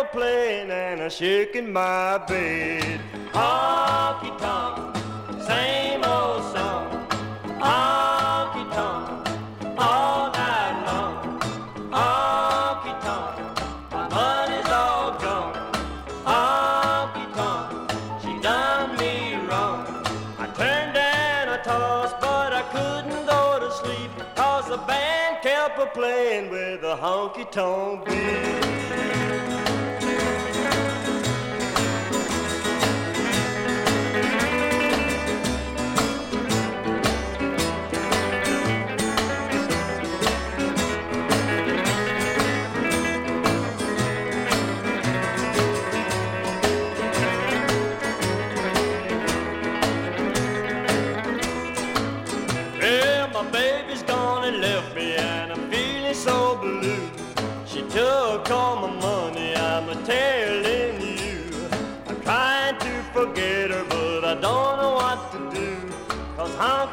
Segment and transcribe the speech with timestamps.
[0.00, 3.00] a playing and a shaking my bed.
[3.32, 4.96] Honky tonk,
[5.46, 6.88] same old song.
[7.66, 9.28] Honky tonk,
[9.78, 11.40] all night long.
[11.98, 13.36] Honky tonk,
[13.92, 15.54] my money's all gone.
[16.30, 17.90] Honky tonk,
[18.22, 19.84] she done me wrong.
[20.38, 24.10] I turned and I tossed, but I couldn't go to sleep.
[24.34, 28.89] Cause the band kept a playing with a honky tonk beat.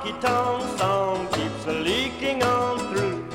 [0.08, 3.28] honky tonk song keeps leaking on through.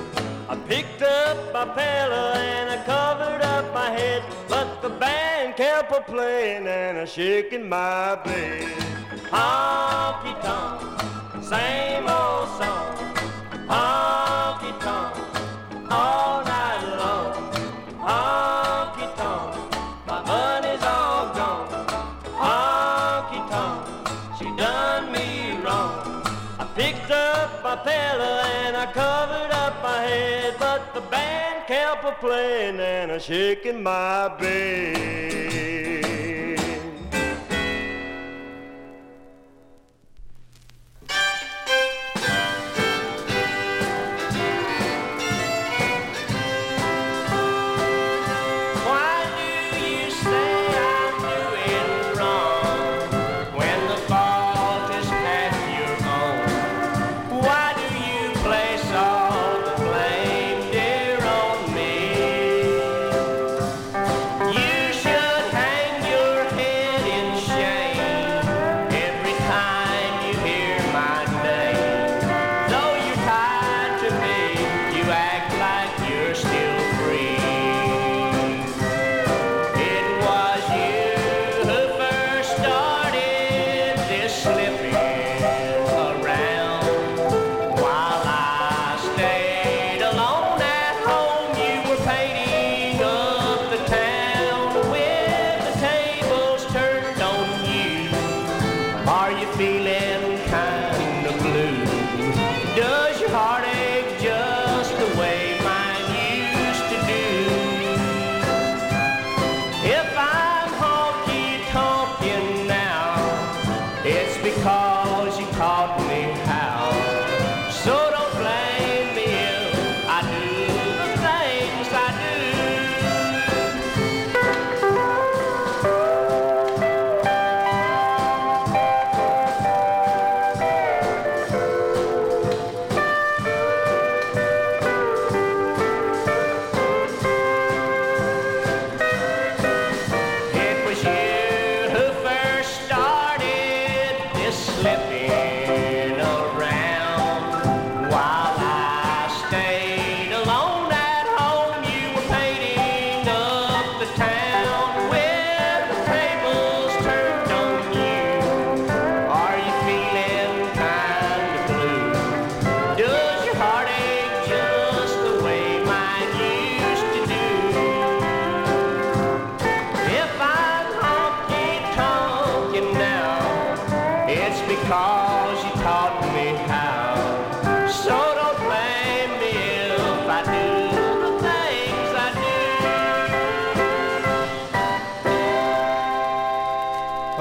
[0.49, 5.93] I picked up my pillow and I covered up my head, but the band kept
[5.93, 8.65] a playing and I shaking my bed.
[9.31, 12.97] Honky tonk, same old song.
[13.69, 16.72] Honky tonk, all night.
[32.23, 35.33] playing and a shaking my bed.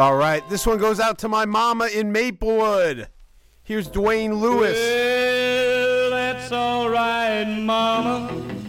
[0.01, 3.07] All right, this one goes out to my mama in Maplewood.
[3.61, 4.75] Here's Dwayne Lewis.
[4.75, 8.60] Well, that's all right, mama.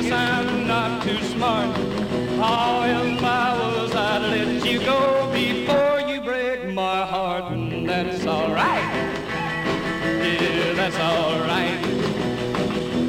[0.00, 1.76] Guess I'm not too smart.
[2.40, 7.52] Oh, if I was, I'd let you go before you break my heart.
[7.52, 8.88] And that's alright.
[10.22, 11.80] Yeah, that's alright.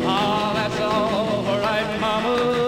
[0.02, 0.80] Oh, ah, that's
[2.02, 2.60] mama.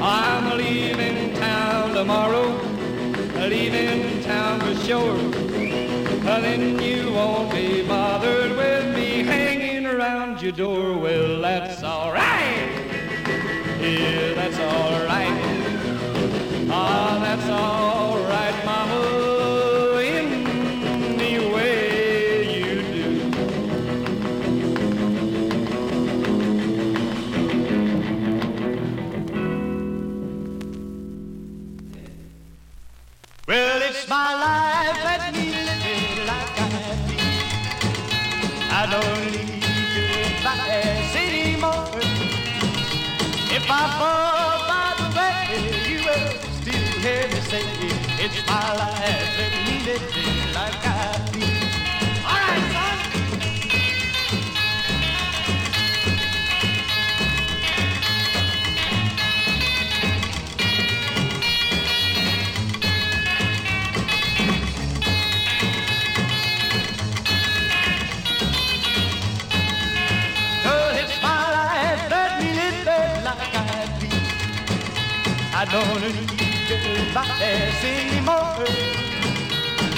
[0.00, 2.48] I'm leaving town tomorrow,
[3.48, 5.38] leaving town for sure.
[6.40, 7.97] Then you won't be bothered
[10.48, 10.98] your door.
[10.98, 12.22] Well, that's alright.
[13.80, 15.42] Yeah, that's alright.
[16.70, 17.97] Ah, that's alright,
[48.48, 49.27] my life,
[77.08, 78.64] your advice anymore.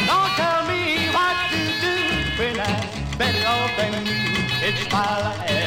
[0.07, 1.95] Don't tell me what to do
[2.39, 4.15] when I'm better off than you.
[4.63, 5.60] It's my life,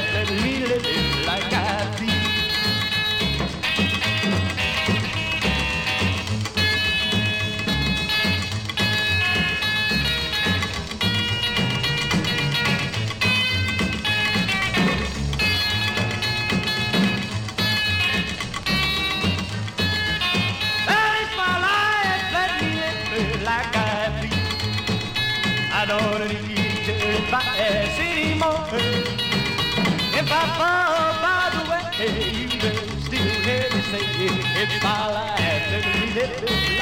[30.43, 32.47] If I fall by the way,
[33.05, 34.03] still hear me say,
[34.83, 36.72] my life, let me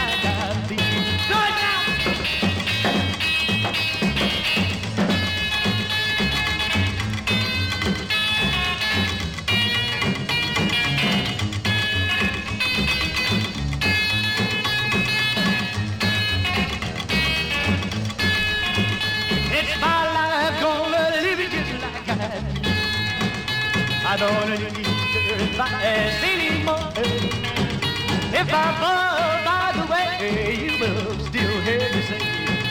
[28.34, 32.20] If I fall by the way, you will still hear me say,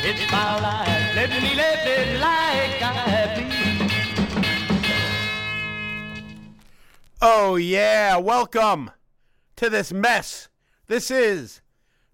[0.02, 3.10] it's my life, let me live it like I.
[7.22, 8.16] Oh, yeah.
[8.16, 8.90] Welcome
[9.56, 10.49] to this mess.
[10.87, 11.60] This is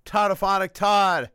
[0.04, 1.30] Toddophonic Todd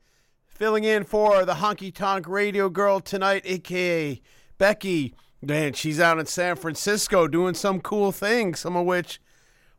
[0.45, 4.21] filling in for the Honky Tonk Radio Girl tonight, aka
[4.57, 5.15] Becky.
[5.41, 9.19] Man, she's out in San Francisco doing some cool things, some of which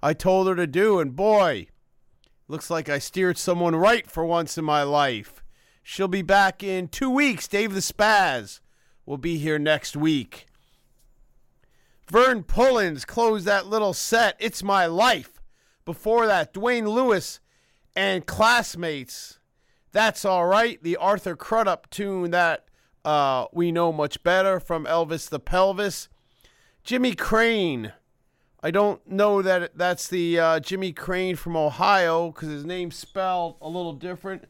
[0.02, 0.98] I told her to do.
[0.98, 1.68] And boy,
[2.48, 5.44] looks like I steered someone right for once in my life.
[5.84, 7.46] She'll be back in two weeks.
[7.46, 8.60] Dave the Spaz
[9.06, 10.46] will be here next week.
[12.10, 15.40] Vern Pullens closed that little set, It's My Life.
[15.84, 17.40] Before that, Dwayne Lewis
[17.94, 19.38] and Classmates.
[19.92, 22.66] That's All Right, the Arthur Crudup tune that
[23.04, 26.08] uh, we know much better from Elvis the Pelvis.
[26.84, 27.92] Jimmy Crane.
[28.62, 33.56] I don't know that that's the uh, Jimmy Crane from Ohio because his name's spelled
[33.60, 34.44] a little different.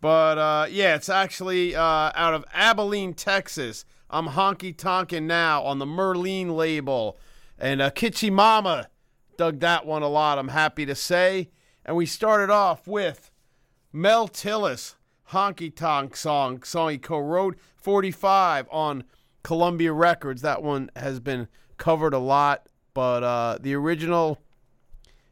[0.00, 3.86] But uh, yeah, it's actually uh, out of Abilene, Texas.
[4.10, 7.18] I'm honky tonkin' now on the Merlene label.
[7.58, 8.88] And uh, Kitschy Mama
[9.36, 11.50] dug that one a lot, I'm happy to say.
[11.84, 13.30] And we started off with
[13.92, 14.94] Mel Tillis,
[15.30, 19.04] Honky Tonk song, song he co wrote, 45 on
[19.42, 20.42] Columbia Records.
[20.42, 24.38] That one has been covered a lot, but uh, the original,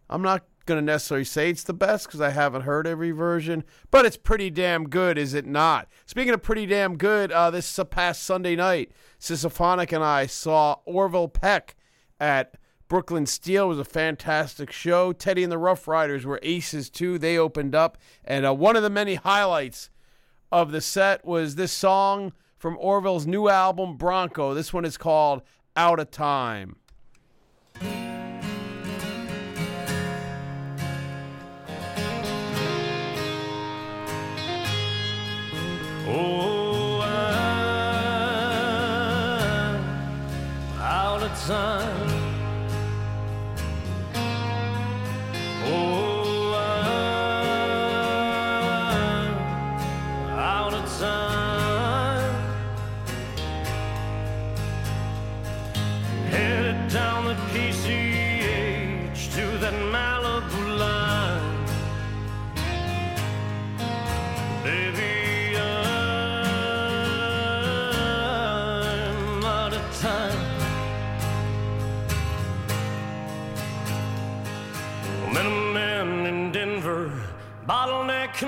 [0.08, 3.64] I'm not going to necessarily say it's the best because I haven't heard every version,
[3.90, 5.88] but it's pretty damn good, is it not?
[6.06, 11.28] Speaking of pretty damn good, uh, this past Sunday night, Sisophonic and I saw Orville
[11.28, 11.76] Peck
[12.20, 12.56] at
[12.92, 13.68] Brooklyn Steel.
[13.68, 15.14] Was a fantastic show.
[15.14, 17.16] Teddy and the Rough Riders were aces too.
[17.16, 19.88] They opened up, and uh, one of the many highlights
[20.52, 24.52] of the set was this song from Orville's new album, Bronco.
[24.52, 25.40] This one is called
[25.74, 26.76] Out of Time.
[36.06, 36.51] Oh,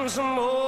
[0.08, 0.63] some old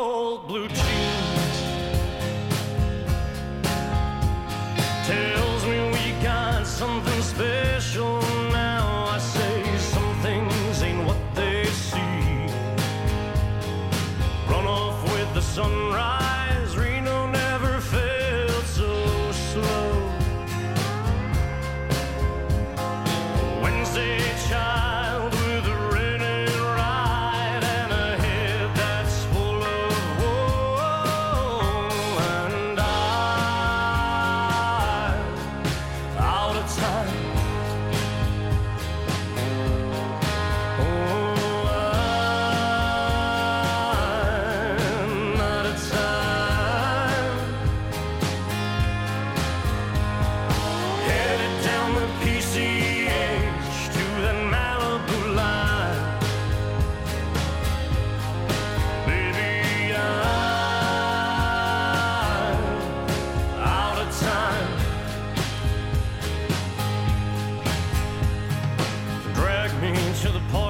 [70.27, 70.66] to the party.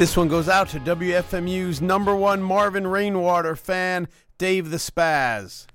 [0.00, 5.66] This one goes out to WFMU's number one Marvin Rainwater fan, Dave the Spaz.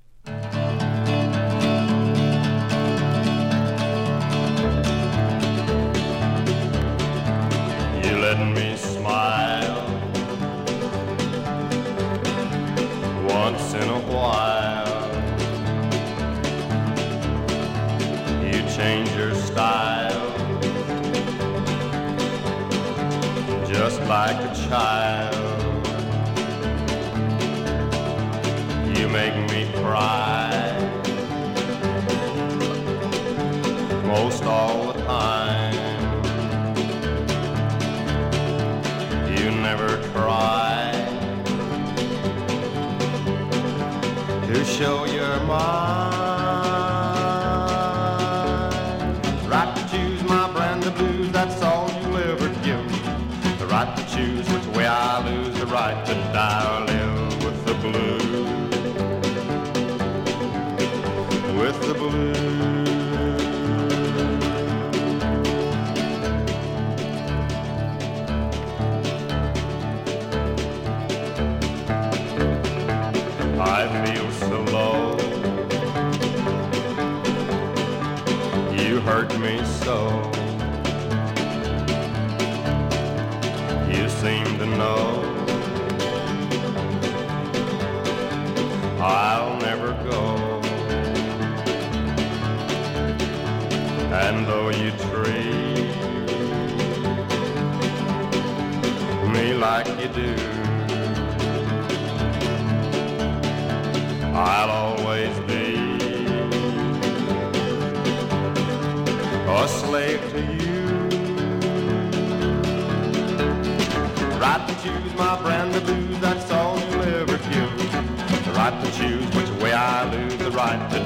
[115.15, 117.37] My brand of booze, that's all you'll ever.
[117.37, 120.99] The right to choose which way I lose, the right to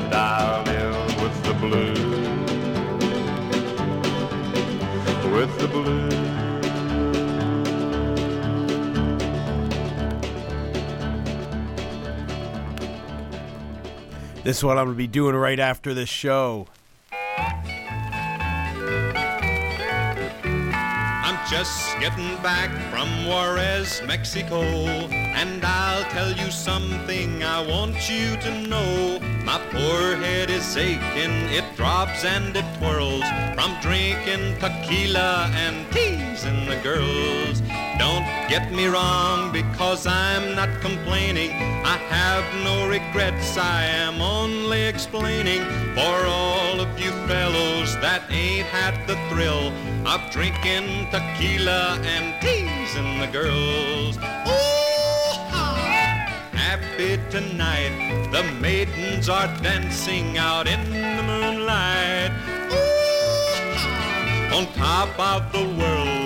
[1.22, 1.54] with the.
[5.30, 6.40] With the.
[14.44, 16.66] This is what I'm going to be doing right after this show.
[21.50, 28.68] Just getting back from Juarez, Mexico, and I'll tell you something I want you to
[28.68, 29.20] know.
[29.44, 33.24] My poor head is aching, it throbs and it twirls
[33.56, 37.64] from drinking tequila and teasing the girls.
[38.00, 41.52] Don't get me wrong because I'm not complaining.
[41.84, 45.64] I have no regrets, I am only explaining
[45.96, 49.74] for all of you fellows that ain't had the thrill
[50.08, 54.18] of drinking tequila and teasing the girls.
[54.48, 55.34] Oh,
[56.54, 60.82] happy tonight, the maidens are dancing out in
[61.18, 62.32] the moonlight.
[64.56, 66.19] On top of the world,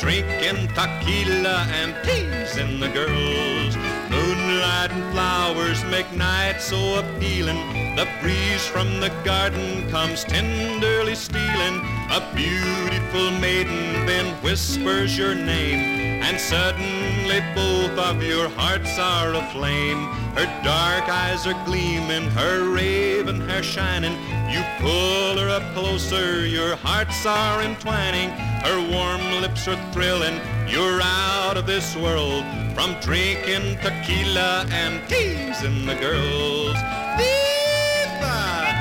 [0.00, 3.76] drinking tequila and teasing the girls.
[4.10, 7.96] Moonlight and flowers make night so appealing.
[7.96, 11.99] The breeze from the garden comes tenderly stealing.
[12.12, 15.78] A beautiful maiden then whispers your name,
[16.24, 20.06] and suddenly both of your hearts are aflame.
[20.34, 24.14] Her dark eyes are gleaming, her raven hair shining.
[24.50, 28.30] You pull her up closer, your hearts are entwining.
[28.30, 32.44] Her warm lips are thrilling, you're out of this world
[32.74, 36.76] from drinking tequila and teasing the girls.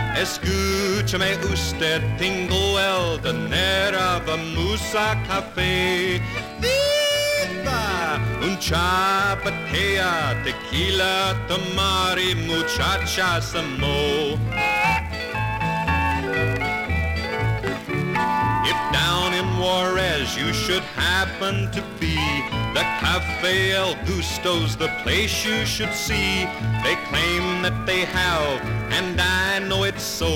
[0.09, 0.19] Viva!
[0.19, 6.21] Escúchame usted, tengo el dinero de Musa Café.
[6.59, 8.19] Viva!
[8.41, 14.37] Un chapatea, tequila, tamari, muchacha, samo.
[19.59, 22.15] Juarez you should happen to be,
[22.73, 26.45] the Cafe El Gusto's the place you should see.
[26.83, 28.61] They claim that they have,
[28.93, 30.29] and I know it's so,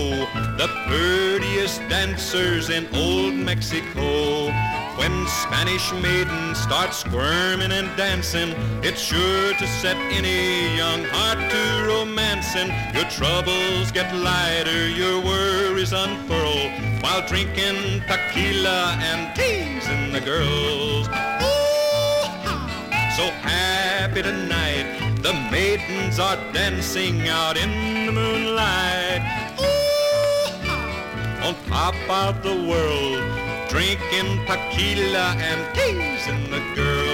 [0.58, 4.52] the prettiest dancers in old Mexico.
[4.98, 11.88] When Spanish maidens start squirming and dancing, it's sure to set any young heart to
[11.88, 12.70] romancing.
[12.94, 21.06] Your troubles get lighter, your worries unfurl, while drinking tequila and teasing the girls.
[23.18, 24.88] So happy tonight,
[25.22, 29.22] the maidens are dancing out in the moonlight.
[31.44, 33.22] On top of the world,
[33.70, 37.13] drinking tequila and teasing the girls.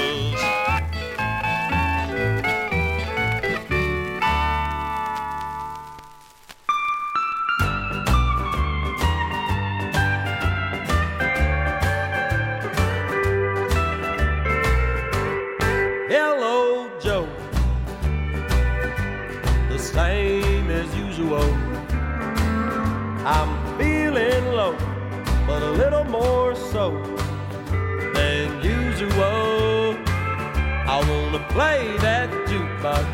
[31.59, 33.09] Play that jukebox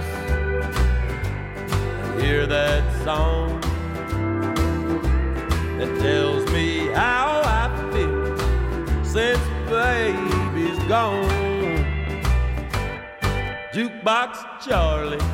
[2.21, 3.60] hear that song
[5.79, 11.25] that tells me how I feel since baby's gone.
[13.73, 14.31] Jukebox
[14.63, 15.25] Charlie,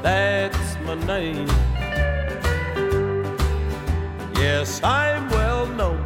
[0.00, 1.48] that's my name.
[4.36, 6.04] Yes, I'm well known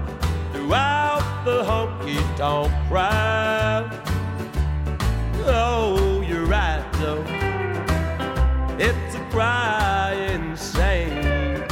[0.55, 4.08] throughout the honky tonk crowd.
[5.50, 7.24] Oh, you're right, though.
[8.78, 11.64] It's a crying shame.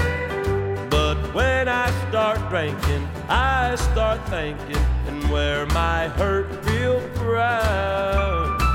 [0.88, 8.65] But when I start drinking, I start thinking and wear my hurt real proud.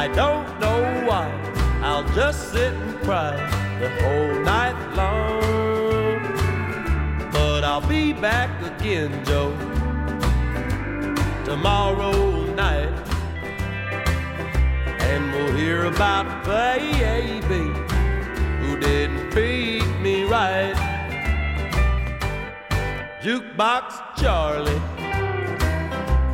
[0.00, 1.28] I don't know why.
[1.82, 3.36] I'll just sit and cry
[3.80, 6.22] the whole night long.
[7.30, 9.52] But I'll be back again, Joe,
[11.44, 12.96] tomorrow night.
[15.10, 17.66] And we'll hear about baby
[18.60, 20.76] who didn't treat me right.
[23.20, 24.80] Jukebox Charlie,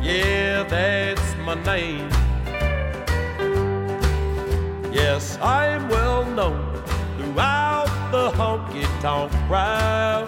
[0.01, 2.26] yeah, that's my name.
[4.91, 6.73] Yes, I'm well known
[7.17, 10.27] throughout the honky tonk crowd.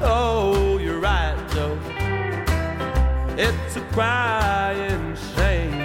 [0.00, 1.78] Oh, you're right, Joe.
[3.36, 5.84] It's a crying shame.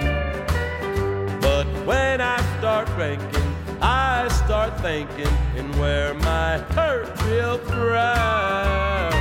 [1.40, 9.17] But when I start drinking, I start thinking and wear my hurt real proud.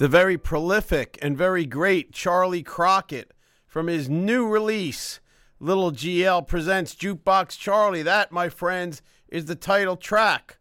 [0.00, 3.34] The very prolific and very great Charley Crockett
[3.66, 5.20] from his new release,
[5.58, 8.02] Little GL presents Jukebox Charlie.
[8.02, 10.56] That, my friends, is the title track.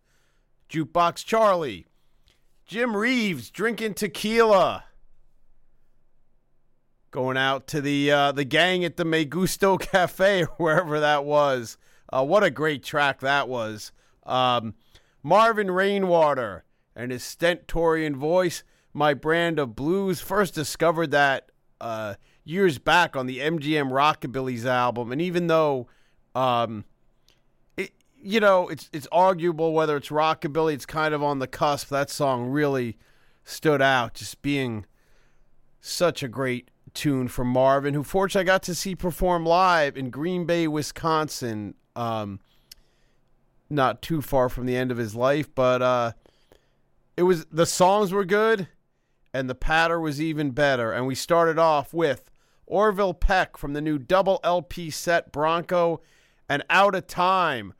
[0.69, 1.87] Jukebox Charlie.
[2.65, 4.83] Jim Reeves drinking tequila.
[7.09, 11.77] Going out to the uh, the gang at the Me Gusto Cafe, wherever that was.
[12.11, 13.93] Uh, what a great track that was.
[14.25, 14.73] Um,
[15.23, 20.21] Marvin Rainwater and his stentorian voice, my brand of blues.
[20.21, 21.49] First discovered that
[21.81, 25.87] uh, years back on the MGM Rockabilly's album, and even though,
[26.35, 26.85] um,
[27.77, 31.89] it you know it's it's arguable whether it's rockabilly, it's kind of on the cusp.
[31.89, 32.97] That song really
[33.43, 34.85] stood out, just being
[35.81, 40.09] such a great tune from Marvin, who fortunately I got to see perform live in
[40.09, 41.75] Green Bay, Wisconsin.
[41.95, 42.39] Um,
[43.69, 46.11] not too far from the end of his life, but uh,
[47.15, 48.67] it was the songs were good,
[49.33, 50.91] and the patter was even better.
[50.91, 52.29] And we started off with
[52.65, 56.01] Orville Peck from the new double LP set Bronco
[56.47, 57.73] and Out of Time.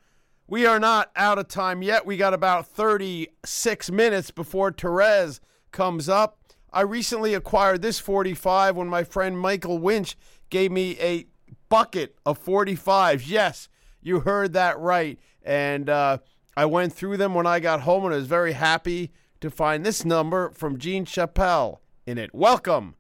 [0.47, 2.07] We are not out of time yet.
[2.07, 5.39] We got about 36 minutes before Therese
[5.71, 6.39] comes up.
[6.73, 10.17] I recently acquired this 45 when my friend Michael Winch
[10.49, 11.27] gave me a
[11.69, 13.23] bucket of 45s.
[13.27, 13.69] Yes,
[14.01, 15.19] you heard that right.
[15.43, 16.17] And uh,
[16.57, 19.85] I went through them when I got home and I was very happy to find
[19.85, 22.33] this number from Jean Chapel in it.
[22.33, 22.95] Welcome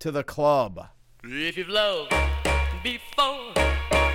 [0.00, 0.88] to the club.
[1.24, 2.14] If you've loved
[2.82, 3.52] before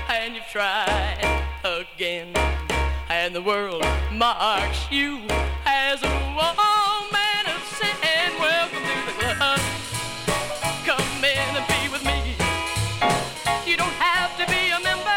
[0.07, 1.19] and you've tried
[1.63, 2.36] again,
[3.09, 5.21] and the world marks you
[5.65, 9.59] as a woman of sin, welcome to the club.
[10.86, 12.36] Come in and be with me.
[13.65, 15.09] You don't have to be a member.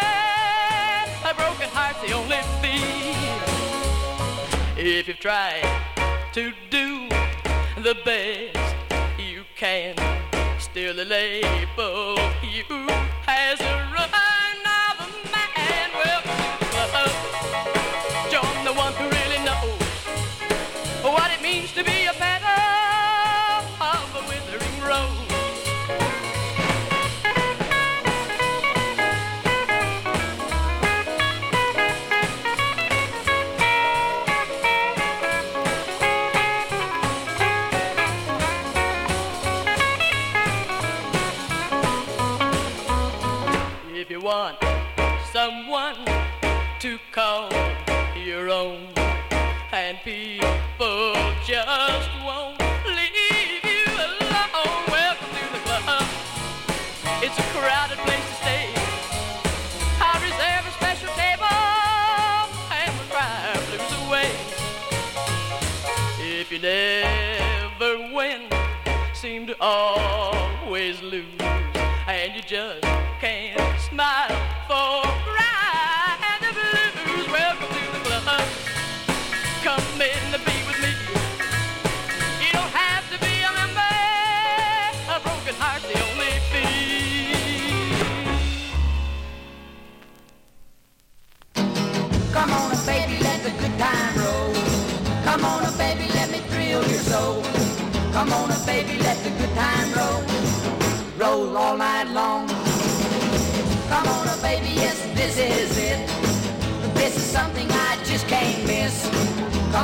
[1.29, 2.97] A broken heart's the only fee.
[4.79, 5.76] If you've tried
[8.07, 8.77] best
[9.19, 9.97] you can,
[10.61, 11.76] still the label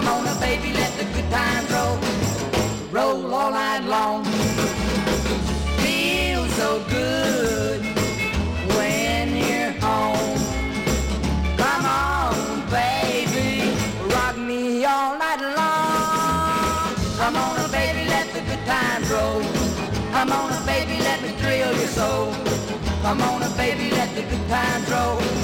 [0.05, 1.97] Come on, uh, baby, let the good times roll.
[2.91, 4.25] Roll all night long.
[5.79, 7.83] Feels so good
[8.77, 10.41] when you're home.
[11.57, 13.71] Come on, baby,
[14.12, 16.95] rock me all night long.
[17.19, 19.41] Come on, uh, baby, let the good times roll.
[20.11, 22.33] Come on, uh, baby, let me thrill your soul.
[23.03, 24.91] Come on, uh, baby, let the good times.
[24.91, 25.41] Roll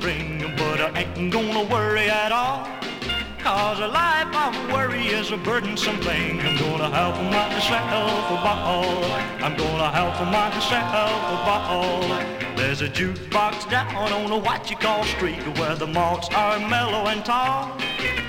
[0.00, 2.66] bring, but I ain't gonna worry at all.
[3.38, 6.40] Cause a life of worry is a burdensome thing.
[6.40, 9.04] I'm gonna help myself a ball.
[9.44, 12.02] I'm gonna help myself a ball.
[12.56, 17.06] There's a jukebox down on a what you call street where the malts are mellow
[17.06, 17.76] and tall.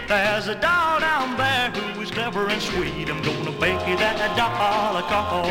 [0.07, 3.09] There's a doll down there who is clever and sweet.
[3.09, 5.45] I'm gonna bake you that doll a call.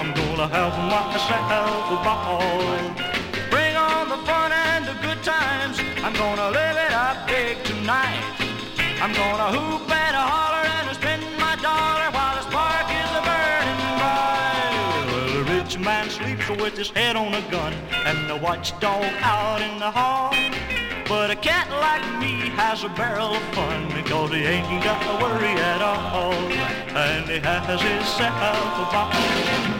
[0.00, 3.07] I'm gonna help myself a ball.
[6.04, 8.22] I'm gonna live it up big tonight.
[9.02, 13.10] I'm gonna hoop and a holler and a spend my dollar while the spark is
[13.18, 15.04] a burning bright.
[15.10, 17.72] Well, a rich man sleeps with his head on a gun
[18.06, 20.34] and the watchdog out in the hall.
[21.08, 25.24] But a cat like me has a barrel of fun because he ain't got to
[25.24, 26.32] worry at all.
[26.94, 29.77] And he has himself a ball.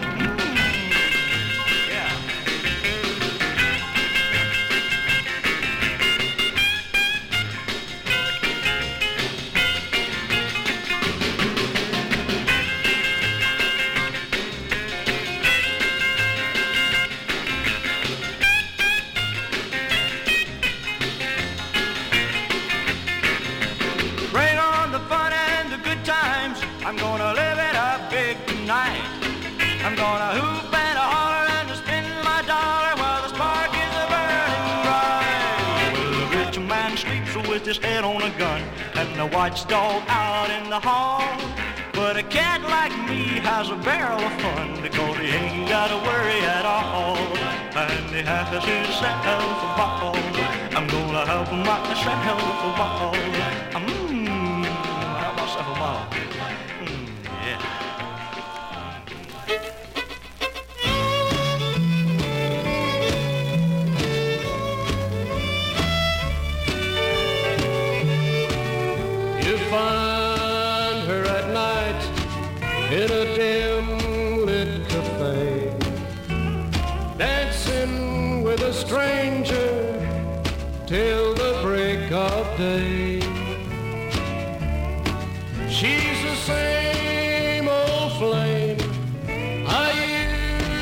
[39.18, 41.22] And the watchdog out in the hall.
[41.92, 45.96] But a cat like me has a barrel of fun because he ain't got to
[46.06, 47.16] worry at all.
[47.74, 50.14] And he has himself a ball.
[50.76, 53.14] I'm gonna help myself a ball.
[53.74, 56.37] Mmm, help myself a ball.
[82.58, 83.20] Day.
[85.70, 88.78] She's the same old flame
[89.68, 89.88] I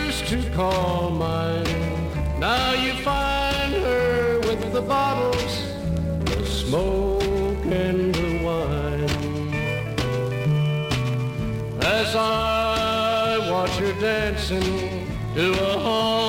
[0.06, 2.40] used to call mine.
[2.40, 5.54] Now you find her with the bottles,
[6.24, 9.10] the smoke and the wine.
[11.82, 16.25] As I watch her dancing to a honky-tonk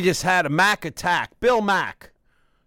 [0.00, 1.38] We just had a Mac attack.
[1.40, 2.12] Bill Mack,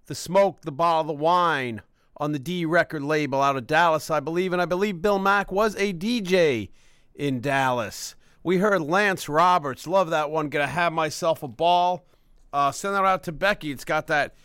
[0.06, 1.82] the smoke, the bottle, the wine
[2.16, 4.54] on the D record label out of Dallas, I believe.
[4.54, 6.70] And I believe Bill Mack was a DJ
[7.16, 8.16] in Dallas.
[8.44, 9.88] We heard Lance Roberts.
[9.88, 10.50] Love that one.
[10.50, 12.06] Gonna have myself a ball.
[12.54, 13.72] Uh, send that out to Becky.
[13.72, 14.36] It's got that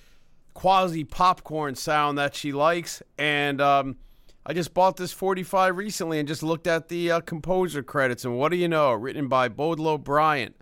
[0.55, 3.03] quasi popcorn sound that she likes.
[3.19, 3.97] And um,
[4.47, 8.25] I just bought this 45 recently and just looked at the uh, composer credits.
[8.25, 8.95] And what do you know?
[8.95, 10.57] Written by Boudleaux Bryant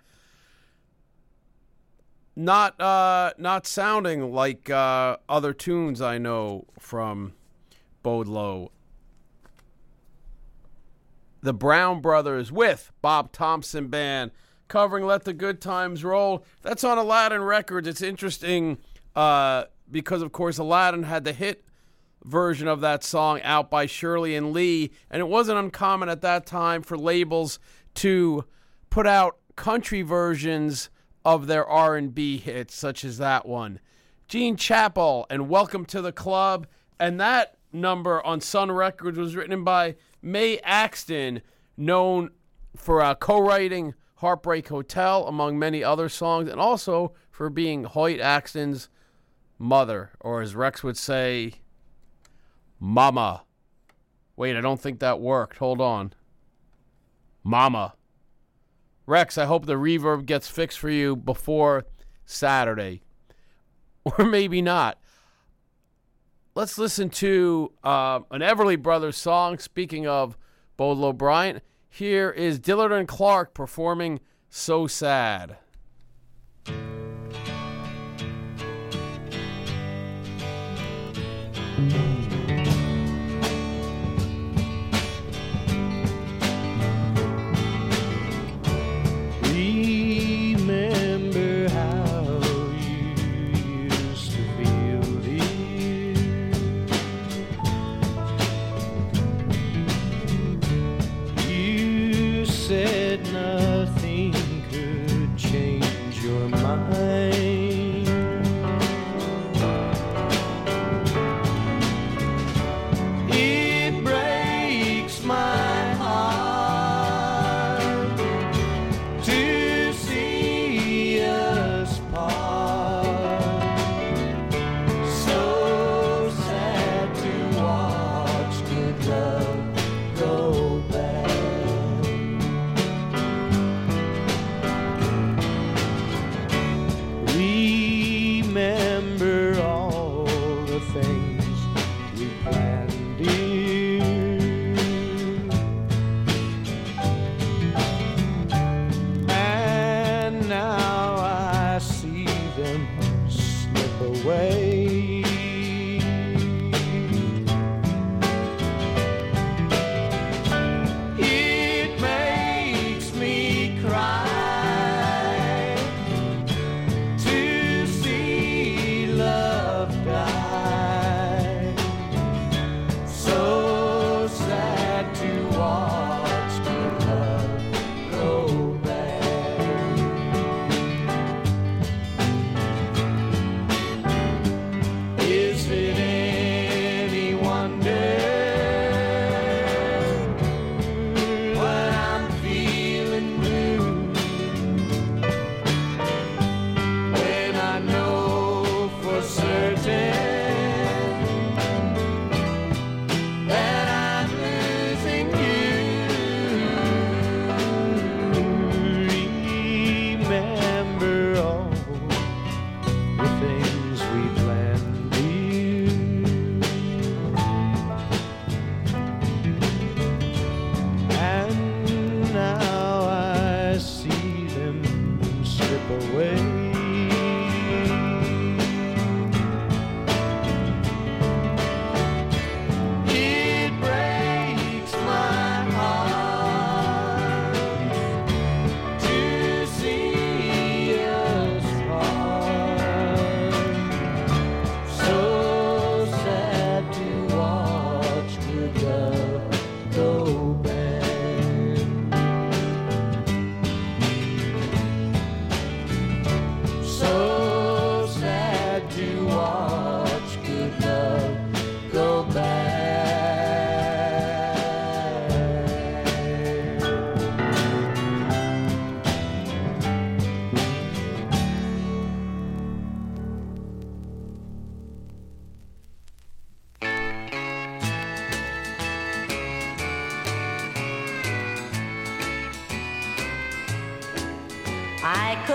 [2.36, 7.32] not uh not sounding like uh other tunes I know from
[8.04, 8.70] Boudleaux.
[11.40, 14.32] The Brown Brothers with Bob Thompson Band
[14.68, 16.44] covering Let the Good Times Roll.
[16.62, 17.88] That's on Aladdin Records.
[17.88, 18.78] It's interesting
[19.14, 21.64] uh because of course Aladdin had the hit
[22.22, 26.44] version of that song out by Shirley and Lee and it wasn't uncommon at that
[26.44, 27.58] time for labels
[27.94, 28.44] to
[28.90, 30.90] put out country versions
[31.26, 33.80] of their R&B hits such as that one.
[34.28, 36.68] Jean Chapel and Welcome to the Club
[37.00, 41.42] and that number on Sun Records was written by Mae Axton
[41.76, 42.30] known
[42.76, 48.88] for uh, co-writing Heartbreak Hotel among many other songs and also for being Hoyt Axton's
[49.58, 51.54] mother or as Rex would say
[52.78, 53.42] mama.
[54.36, 55.58] Wait, I don't think that worked.
[55.58, 56.12] Hold on.
[57.42, 57.94] Mama.
[59.06, 61.84] Rex, I hope the reverb gets fixed for you before
[62.24, 63.02] Saturday.
[64.18, 65.00] Or maybe not.
[66.54, 69.58] Let's listen to uh, an Everly Brothers song.
[69.58, 70.38] Speaking of
[70.78, 75.56] Boudleaux Bryant, here is Dillard and Clark performing So Sad.
[81.78, 82.25] Remember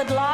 [0.02, 0.31] I could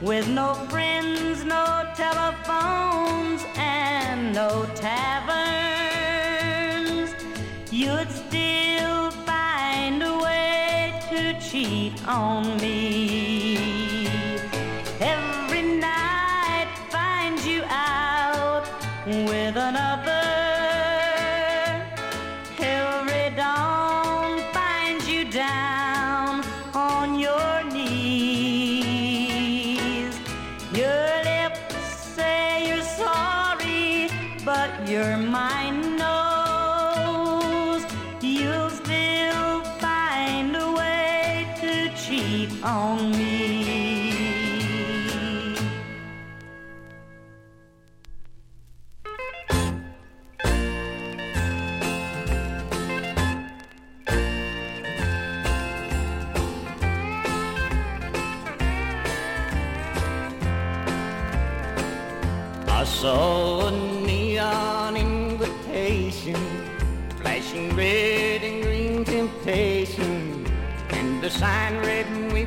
[0.00, 5.04] With no friends, no telephones, and no taverns,
[7.70, 12.83] you'd still find a way to cheat on me.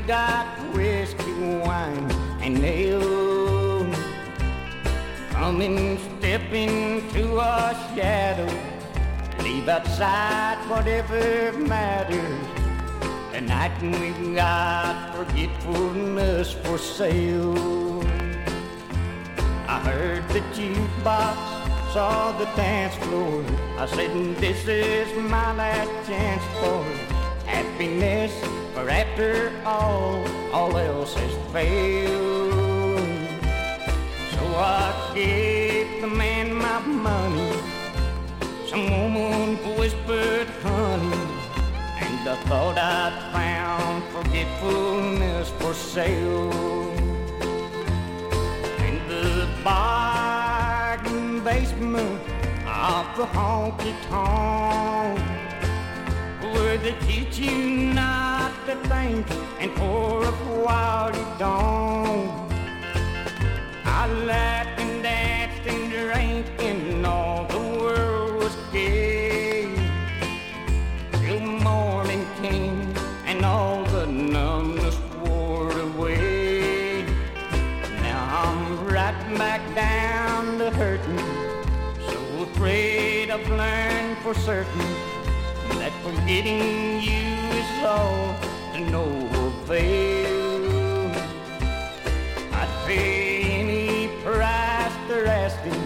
[0.07, 1.33] Got whiskey,
[1.65, 2.09] wine,
[2.41, 3.93] and ale.
[5.31, 8.49] Come and step into our shadow,
[9.43, 12.47] leave outside whatever matters.
[13.33, 18.01] Tonight we've got forgetfulness for sale.
[19.67, 23.43] I heard the jukebox, saw the dance floor.
[23.77, 26.81] I said, this is my last chance for
[27.45, 28.56] happiness.
[29.19, 33.01] After all, all else has failed.
[34.33, 37.51] So I gave the man my money.
[38.67, 41.17] Some woman whispered, honey.
[41.99, 46.93] And I thought I'd found forgetfulness for sale
[48.85, 52.21] in the bargain basement
[52.67, 55.19] of the honky tonk
[56.53, 58.36] where they teach you not
[58.67, 59.25] to think
[59.61, 62.51] and for a while you don't.
[63.85, 69.73] I laughed and danced and drank and all the world was gay
[71.13, 72.93] till morning came
[73.25, 77.05] and all the numbness wore away.
[78.01, 81.19] Now I'm right back down to hurting,
[82.09, 84.87] so afraid I've learned for certain
[85.79, 87.27] that forgetting you
[87.61, 88.56] is all
[88.91, 89.05] no
[89.47, 91.11] avail.
[92.53, 95.83] I'd pay any price they're asking,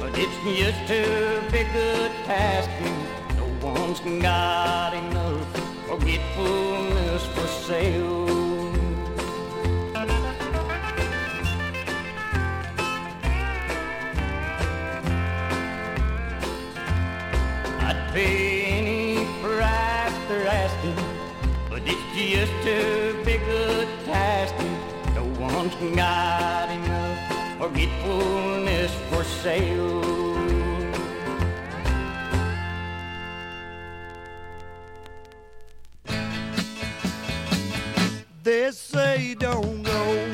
[0.00, 2.70] but it's just too big a task.
[3.36, 5.46] No one's got enough
[5.88, 8.28] forgetfulness for sale.
[17.82, 18.49] I'd pay
[22.20, 24.54] but it's just too big a task.
[24.58, 30.00] and No one's got enough forgetfulness for sale.
[38.42, 40.29] They say don't go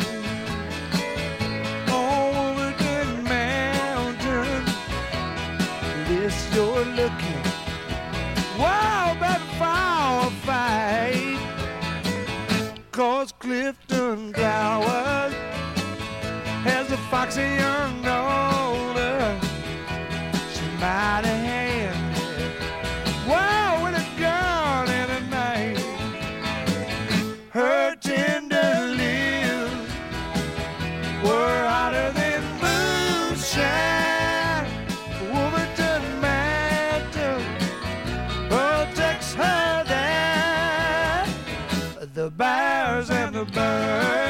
[42.17, 44.26] The bears and the birds.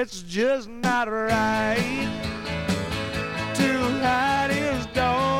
[0.00, 1.76] It's just not right
[3.56, 5.37] to hide his daughter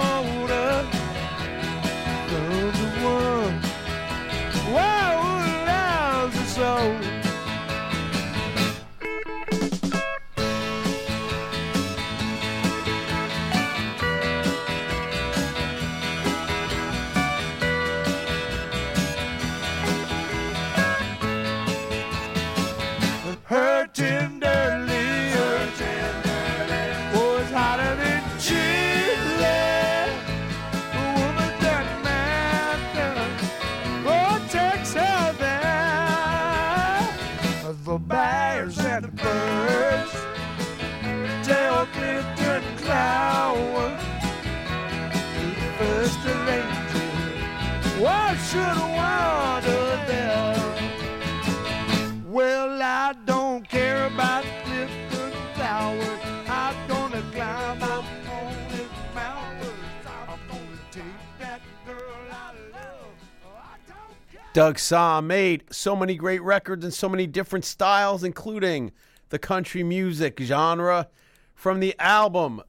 [64.58, 68.90] Doug Sahm made so many great records in so many different styles, including
[69.28, 71.06] the country music genre.
[71.54, 72.62] From the album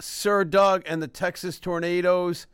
[0.00, 2.46] Sir Doug and the Texas Tornados,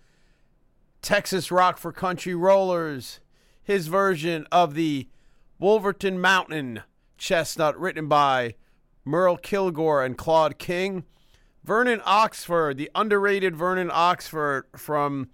[1.01, 3.21] Texas Rock for Country Rollers,
[3.63, 5.09] his version of the
[5.59, 6.83] Wolverton Mountain
[7.17, 8.57] Chestnut, written by
[9.07, 11.05] Merle Kilgore and Claude King.
[11.65, 15.31] Vernon Oxford, the underrated Vernon Oxford from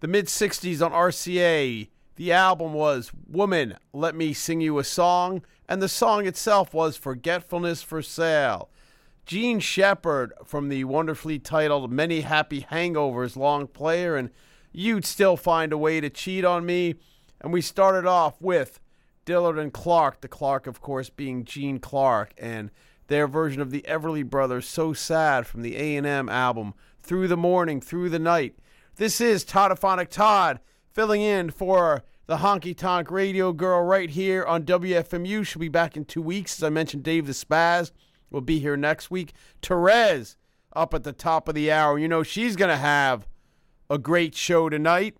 [0.00, 1.86] the mid 60s on RCA.
[2.16, 6.96] The album was Woman, Let Me Sing You a Song, and the song itself was
[6.96, 8.70] Forgetfulness for Sale.
[9.26, 14.30] Jean Shepard from the wonderfully titled Many Happy Hangovers long player, and
[14.72, 16.94] You'd Still Find a Way to Cheat on Me.
[17.42, 18.80] And we started off with
[19.26, 22.70] Dillard and Clark, the Clark, of course, being Gene Clark, and
[23.08, 27.82] their version of the Everly Brothers, So Sad, from the A&M album, Through the Morning,
[27.82, 28.58] Through the Night.
[28.94, 30.60] This is Toddophonic Todd,
[30.96, 35.46] filling in for the Honky Tonk Radio Girl right here on WFMU.
[35.46, 36.58] She'll be back in two weeks.
[36.58, 37.92] As I mentioned, Dave the Spaz
[38.30, 39.34] will be here next week.
[39.60, 40.38] Therese
[40.74, 41.98] up at the top of the hour.
[41.98, 43.28] You know, she's going to have
[43.90, 45.18] a great show tonight.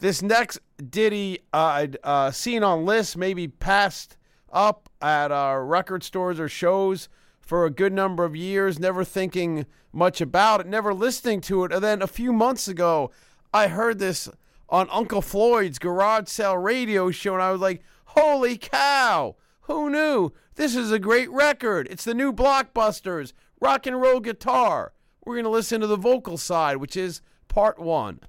[0.00, 0.58] This next
[0.90, 4.18] ditty uh, uh, seen on lists, maybe passed
[4.52, 7.08] up at uh, record stores or shows
[7.40, 9.64] for a good number of years, never thinking
[9.94, 11.72] much about it, never listening to it.
[11.72, 13.10] And then a few months ago,
[13.54, 14.28] I heard this
[14.68, 19.36] on Uncle Floyd's garage sale radio show, and I was like, holy cow!
[19.62, 20.32] Who knew?
[20.56, 21.88] This is a great record.
[21.90, 24.92] It's the new Blockbusters, rock and roll guitar.
[25.24, 28.20] We're going to listen to the vocal side, which is part one.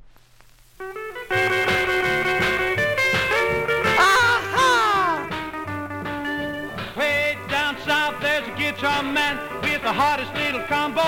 [6.97, 11.01] Way down south, there's a guitar man with the hottest little combo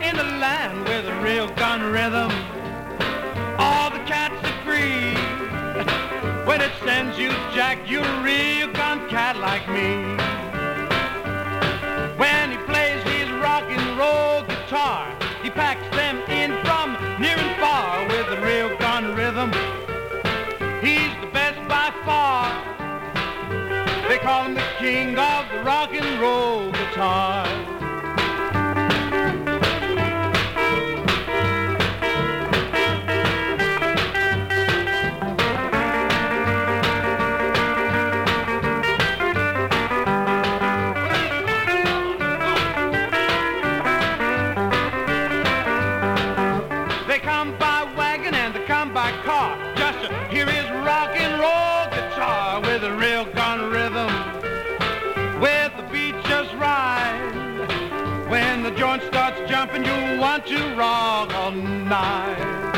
[0.00, 2.61] in the land with a real gun rhythm.
[6.52, 10.04] When it sends you jack, you're a real gun cat like me.
[12.18, 17.58] When he plays his rock and roll guitar, he packs them in from near and
[17.58, 19.50] far with a real gun rhythm.
[20.82, 22.52] He's the best by far.
[24.06, 27.81] They call him the king of the rock and roll guitar.
[49.02, 54.12] By car just to hear his rock and roll guitar with a real gun rhythm,
[55.40, 57.18] with the beat just right.
[58.28, 62.71] When the joint starts jumping, you want to rock all night.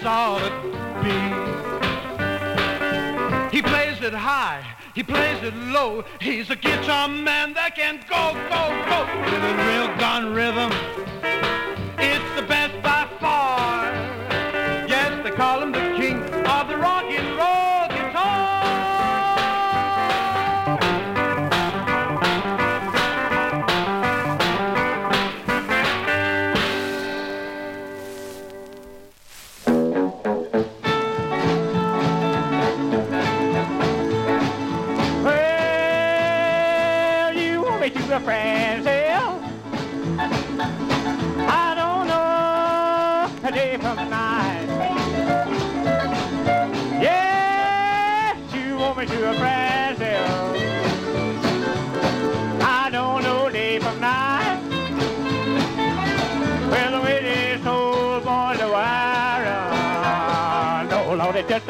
[0.00, 0.52] Hear that solid
[1.02, 1.50] beat.
[3.52, 6.04] He plays it high, he plays it low.
[6.20, 10.70] He's a guitar man that can go, go, go with a real gun rhythm.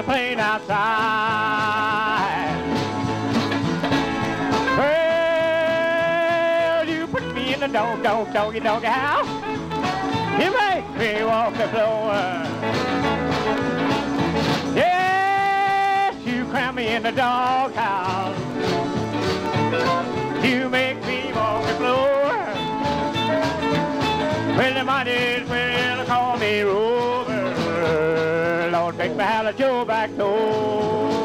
[0.00, 0.72] It's plane outside.
[4.78, 9.28] Well, you put me in the dog, dog, doggy, doggy house.
[10.40, 12.14] You make me walk the floor.
[14.74, 18.38] Yes, you cram me in the doghouse.
[20.42, 22.46] You make me walk the floor.
[24.56, 26.89] Well, might as well call me Rover.
[29.16, 31.19] Lord, make me Joe back door.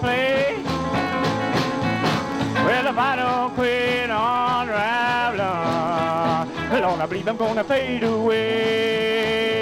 [0.00, 0.64] Place.
[2.64, 4.68] Well, if I don't quit on
[6.96, 9.55] Lord, I believe I'm gonna fade away.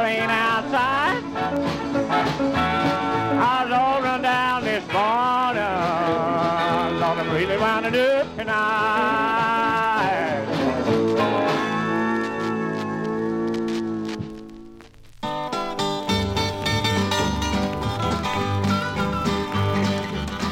[0.00, 1.22] Plane outside.
[3.36, 5.62] I was all run down this morning.
[7.00, 9.60] Lord, I'm really winding up tonight.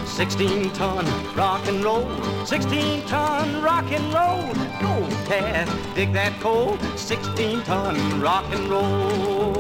[0.05, 1.07] Sixteen ton
[1.39, 2.05] rock and roll,
[2.45, 4.43] sixteen ton rock and roll.
[4.83, 9.55] Go cat, dig that coal, sixteen ton rock and roll.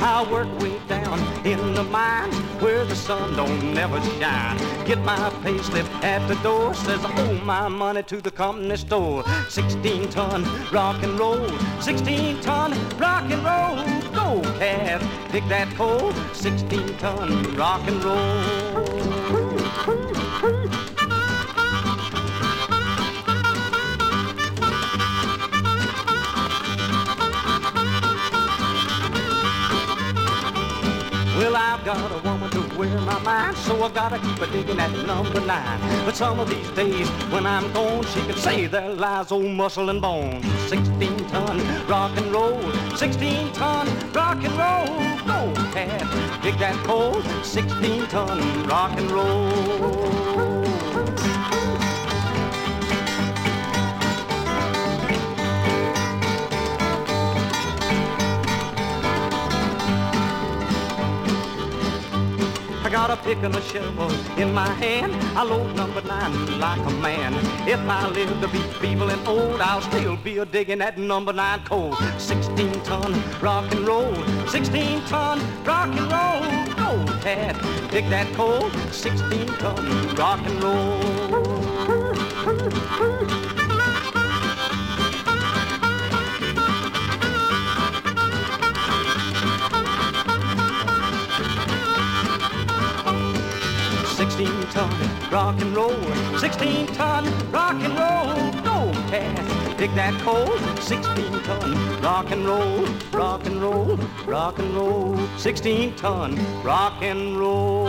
[0.00, 2.32] I work way down in the mine
[2.62, 4.56] where the sun don't never shine.
[4.86, 8.76] Get my pay slip at the door, says I owe my money to the company
[8.76, 9.24] store.
[9.50, 10.42] Sixteen ton
[10.72, 11.50] rock and roll,
[11.80, 13.76] sixteen ton rock and roll.
[14.14, 15.02] Go cat,
[15.32, 18.95] dig that coal, sixteen ton rock and roll.
[31.86, 35.40] Got a woman to wear my mind, so I gotta keep a digging at number
[35.40, 35.78] nine.
[36.04, 39.88] But some of these days when I'm gone, she can say there lies old muscle
[39.88, 40.42] and bone.
[40.66, 42.60] 16 ton rock and roll,
[42.96, 44.98] 16 ton rock and roll.
[45.28, 50.55] Go, cat, dig that coal, 16 ton rock and roll.
[62.96, 65.12] Got a pick and a shovel in my hand.
[65.36, 67.34] I load number nine like a man.
[67.68, 71.34] If I live to be feeble and old, I'll still be a digging at number
[71.34, 71.94] nine coal.
[72.16, 74.14] 16 ton rock and roll,
[74.48, 76.44] 16 ton rock and roll.
[76.80, 76.90] Go,
[77.20, 77.54] Tad,
[77.90, 78.70] dig that coal.
[78.90, 81.45] 16 ton rock and roll.
[95.30, 98.62] Rock and roll, 16 ton rock and roll.
[98.62, 100.58] Go, cat, dig that coal.
[100.80, 103.96] 16 ton rock and roll, rock and roll,
[104.26, 105.18] rock and roll.
[105.38, 107.88] 16 ton rock and roll.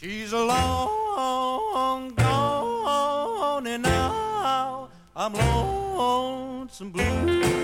[0.00, 7.57] She's long gone and now I'm lonesome blue.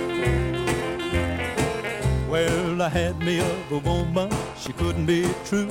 [2.84, 5.70] I had me of a woman, she couldn't be true.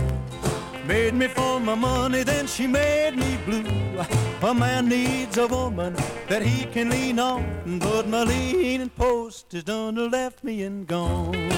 [0.87, 4.01] Made me for my money, then she made me blue.
[4.41, 5.95] A man needs a woman
[6.27, 7.45] that he can lean on,
[7.79, 11.51] but my leaning post is done left me and gone.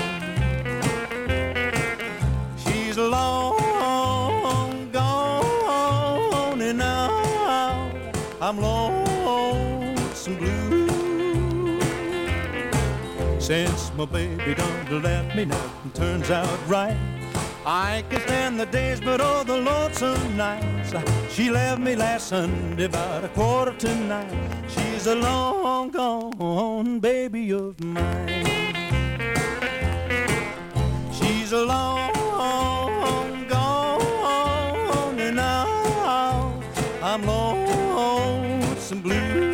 [2.58, 7.90] She's long gone, and now
[8.42, 9.05] I'm lonesome
[13.46, 16.98] Since my baby done left me, nothing turns out right.
[17.64, 20.96] I can stand the days, but oh, the lonesome nights.
[20.96, 24.66] Uh, she left me last Sunday about a quarter to nine.
[24.68, 28.48] She's a long gone baby of mine.
[31.14, 36.60] She's a long gone, and now
[37.04, 39.45] I'm lonesome blue.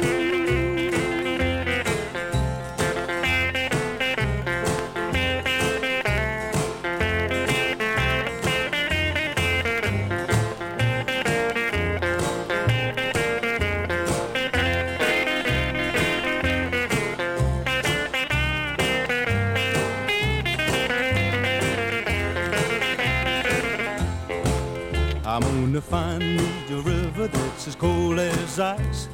[27.62, 29.06] That's as cold as ice.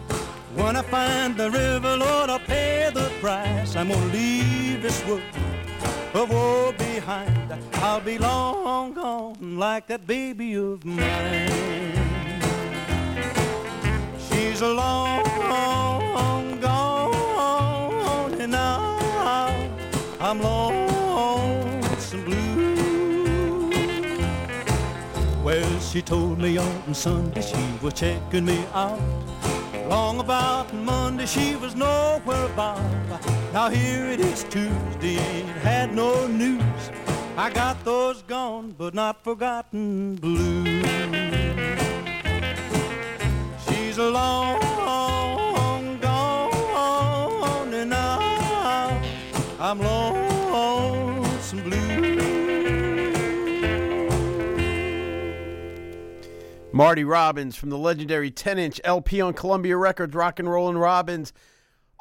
[0.56, 3.76] When I find the river, Lord, I'll pay the price.
[3.76, 5.22] I'm gonna leave this world
[6.14, 7.54] of woe behind.
[7.74, 11.52] I'll be long gone like that baby of mine.
[14.30, 15.26] She's long
[16.62, 18.98] gone, and now
[20.22, 20.87] I'm lonesome
[25.98, 29.02] she told me on Sunday she was checking me out.
[29.90, 32.80] Long about Monday she was nowhere about.
[33.52, 36.92] Now here it is Tuesday, ain't had no news.
[37.36, 40.86] I got those gone but not forgotten blues.
[43.68, 44.60] She's a long
[46.00, 49.02] gone and now
[49.60, 50.07] I'm lonesome
[56.78, 61.34] Marty Robbins from the legendary 10 inch LP on Columbia Records, Rock and Rollin' Robbins.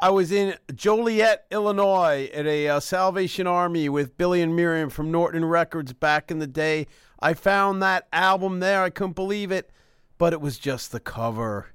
[0.03, 5.11] I was in Joliet, Illinois at a uh, Salvation Army with Billy and Miriam from
[5.11, 6.89] Norton Records back in the day.
[7.20, 8.83] I found that album there.
[8.83, 9.70] I couldn't believe it,
[10.18, 11.68] but it was just the cover.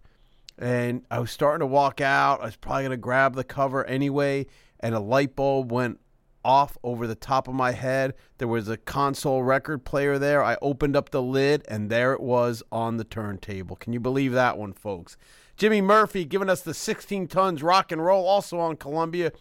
[0.60, 2.42] And I was starting to walk out.
[2.42, 4.46] I was probably going to grab the cover anyway,
[4.80, 6.00] and a light bulb went
[6.44, 8.14] off over the top of my head.
[8.38, 10.44] There was a console record player there.
[10.44, 13.76] I opened up the lid, and there it was on the turntable.
[13.76, 15.18] Can you believe that one, folks?
[15.58, 19.32] Jimmy Murphy giving us the 16 tons rock and roll, also on Columbia.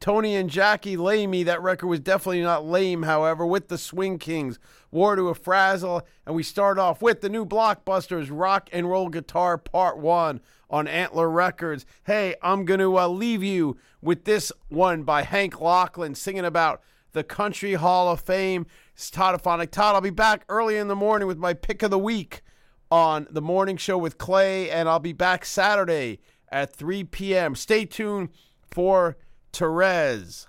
[0.00, 4.58] Tony and Jackie Lamy, that record was definitely not lame, however, with the Swing Kings,
[4.92, 9.08] War to a Frazzle, and we start off with the new Blockbusters Rock and Roll
[9.08, 11.86] Guitar Part 1 on Antler Records.
[12.04, 16.82] Hey, I'm going to uh, leave you with this one by Hank Locklin singing about
[17.12, 18.66] the Country Hall of Fame.
[18.94, 19.94] It's Todd Toddophonic Todd.
[19.94, 22.42] I'll be back early in the morning with my pick of the week
[22.90, 27.54] on the morning show with Clay, and I'll be back Saturday at 3 p.m.
[27.54, 28.30] Stay tuned
[28.70, 29.16] for
[29.52, 30.46] Therese.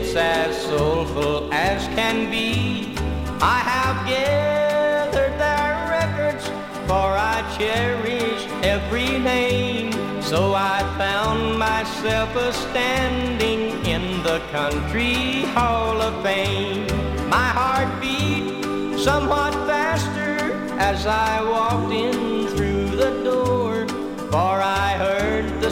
[0.00, 2.94] It's as soulful as can be.
[3.42, 6.44] I have gathered their records,
[6.88, 9.92] for I cherish every name.
[10.22, 16.86] So I found myself a standing in the Country Hall of Fame.
[17.28, 20.38] My heart beat somewhat faster
[20.78, 23.86] as I walked in through the door,
[24.30, 24.89] for I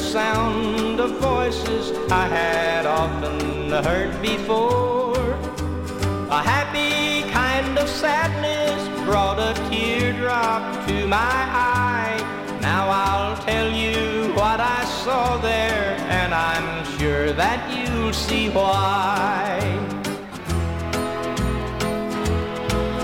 [0.09, 5.33] sound of voices I had often heard before.
[6.31, 12.17] A happy kind of sadness brought a teardrop to my eye.
[12.63, 19.61] Now I'll tell you what I saw there, and I'm sure that you'll see why.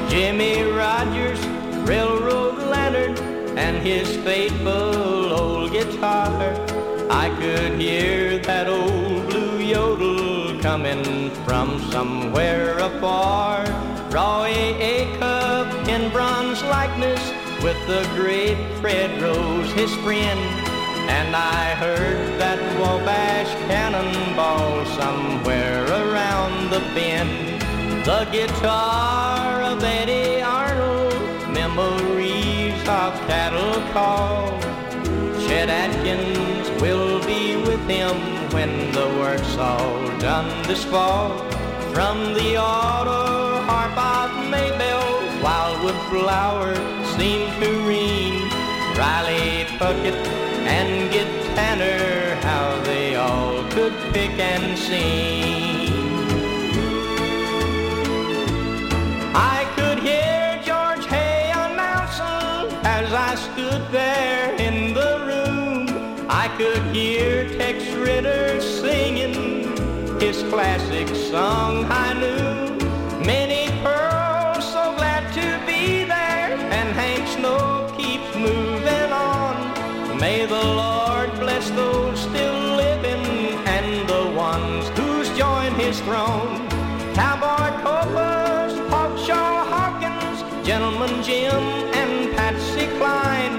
[0.08, 1.44] Jimmie Rodgers,
[1.86, 3.18] railroad lantern,
[3.58, 6.73] and his faithful old guitar.
[7.24, 13.64] I could hear that old blue yodel coming from somewhere afar.
[14.12, 14.52] Roy
[14.92, 17.22] Acuff in bronze likeness
[17.62, 20.38] with the great Fred Rose, his friend.
[21.08, 27.62] And I heard that Wabash cannonball somewhere around the bend.
[28.04, 31.14] The guitar of Eddy Arnold,
[31.54, 34.60] memories of cattle call.
[35.46, 38.16] Chet Atkins will be with him
[38.52, 41.38] when the work's all done this fall.
[41.92, 46.78] From the auto harp of Maybelle, wildwood flowers
[47.16, 48.50] seem to ring.
[48.96, 50.14] Riley Puckett
[50.66, 55.83] and Gid Tanner, how they all could pick and sing.
[70.54, 73.26] Classic song I knew.
[73.26, 79.56] Minnie Pearl's, so glad to be there, and Hank Snow keeps moving on.
[80.20, 83.26] May the Lord bless those still living
[83.66, 86.68] and the ones who's joined his throne.
[87.18, 91.64] Cowboy Copas, Hawkshaw Hawkins, Gentleman Jim,
[92.00, 93.56] and Patsy Cline.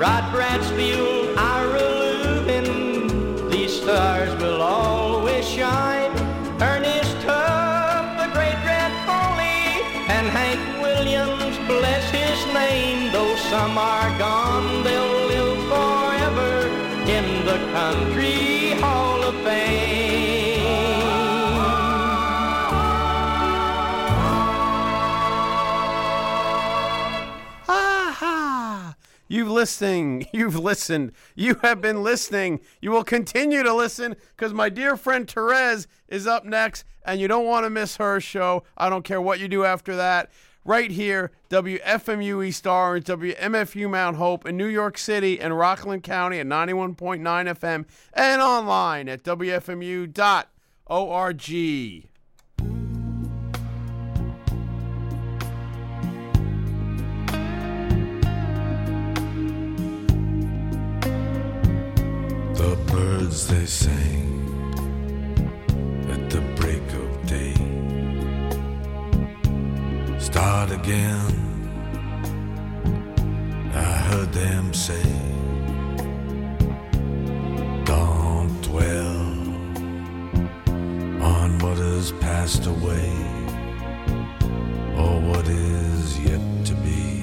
[0.00, 1.17] Rod Brasfield,
[13.50, 16.68] some are gone, they'll live forever
[17.08, 20.60] in the Country Hall of Fame.
[27.66, 28.94] Aha!
[29.28, 30.26] You've listening.
[30.34, 31.12] You've listened.
[31.34, 32.60] You have been listening.
[32.82, 37.28] You will continue to listen because my dear friend Therese is up next, and you
[37.28, 38.64] don't want to miss her show.
[38.76, 40.30] I don't care what you do after that.
[40.68, 46.40] Right here, WFMU East Orange, WMFU Mount Hope in New York City and Rockland County
[46.40, 50.12] at 91.9 FM and online at WFMU.org.
[62.54, 64.27] The birds they sang
[70.30, 71.34] Start again.
[73.74, 75.02] I heard them say,
[77.86, 79.22] Don't dwell
[81.32, 83.10] on what has passed away
[84.98, 87.22] or what is yet to be.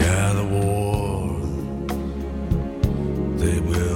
[0.00, 1.40] Yeah, the war,
[3.38, 3.95] they will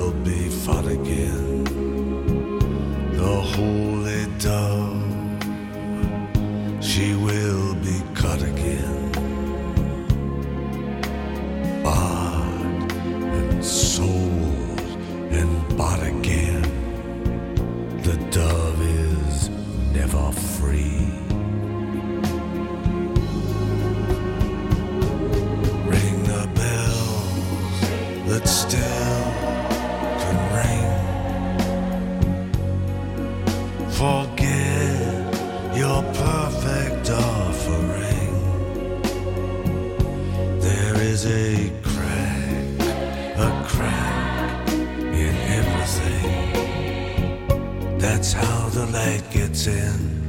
[48.01, 50.27] That's how the light gets in.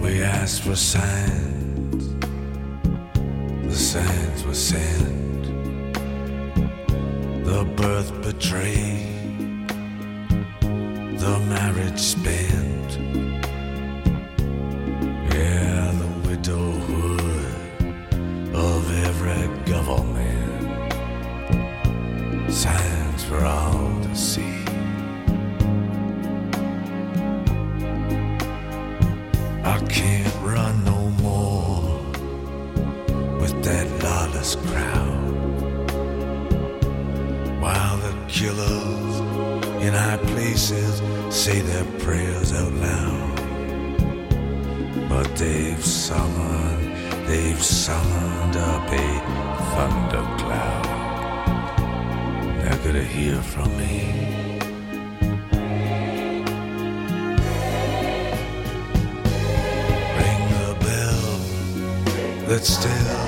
[0.00, 2.14] We asked for signs,
[3.64, 5.44] the signs were sent.
[7.44, 9.68] The birth betrayed,
[11.18, 12.63] the marriage spent.
[41.74, 43.36] Their prayers out loud.
[45.08, 46.84] But they've summoned,
[47.26, 49.08] they've summoned up a
[49.72, 50.86] thundercloud.
[52.60, 53.96] They're gonna hear from me.
[60.18, 61.28] Ring the bell
[62.48, 63.23] that still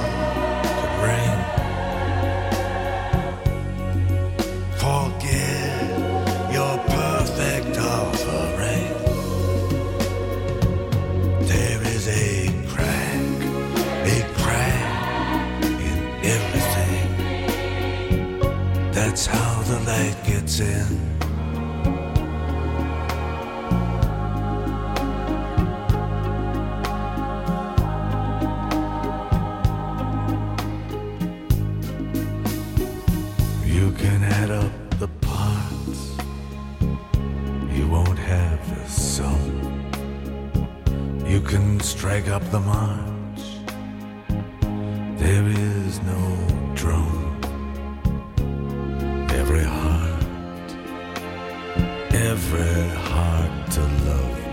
[52.37, 54.46] every heart to love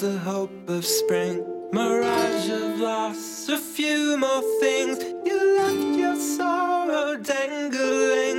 [0.00, 1.44] the hope of spring.
[1.72, 5.02] Mirage of loss, a few more things.
[5.24, 8.38] You left your sorrow dangling.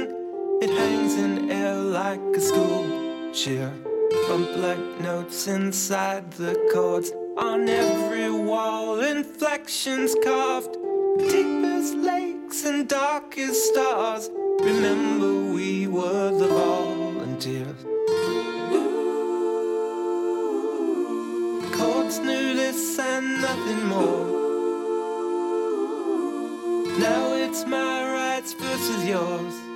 [0.62, 3.74] It hangs in air like a school cheer.
[4.30, 7.12] Bump like notes inside the chords.
[7.38, 10.78] On every wall, inflections carved.
[11.18, 14.30] Deepest lakes and darkest stars.
[14.62, 17.89] Remember, we were the volunteers.
[22.10, 24.26] Chords knew this and nothing more.
[26.97, 29.68] Now it's my rights versus yours.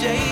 [0.00, 0.29] Spectacles